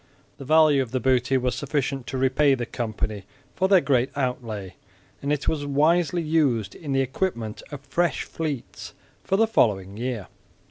The 0.39 0.45
value 0.45 0.81
of 0.81 0.89
the 0.89 0.99
booty 0.99 1.37
was 1.37 1.53
sufficient 1.53 2.07
to 2.07 2.17
repay 2.17 2.55
the 2.55 2.65
company 2.65 3.25
for 3.53 3.67
their 3.67 3.81
great 3.81 4.09
outlay, 4.15 4.73
and 5.21 5.31
it 5.31 5.47
was 5.47 5.63
wisely 5.67 6.23
used 6.23 6.73
in 6.73 6.91
the 6.91 7.01
equipment 7.01 7.61
of 7.71 7.81
fresh 7.81 8.23
fleets 8.23 8.95
for 9.23 9.37
the 9.37 9.45
following 9.45 9.97
year. 9.97 10.25